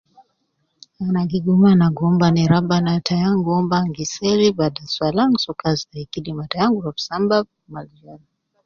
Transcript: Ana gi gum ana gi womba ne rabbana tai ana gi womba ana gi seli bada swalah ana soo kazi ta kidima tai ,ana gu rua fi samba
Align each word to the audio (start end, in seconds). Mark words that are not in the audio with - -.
Ana 1.05 1.21
gi 1.29 1.39
gum 1.45 1.63
ana 1.73 1.87
gi 1.95 2.01
womba 2.03 2.27
ne 2.35 2.43
rabbana 2.53 2.93
tai 3.05 3.21
ana 3.25 3.37
gi 3.43 3.47
womba 3.51 3.75
ana 3.79 3.93
gi 3.95 4.05
seli 4.13 4.47
bada 4.57 4.81
swalah 4.93 5.25
ana 5.27 5.37
soo 5.43 5.57
kazi 5.61 5.83
ta 5.91 5.99
kidima 6.11 6.43
tai 6.51 6.59
,ana 6.61 6.73
gu 6.73 6.79
rua 6.83 6.91
fi 6.97 7.01
samba 7.07 7.37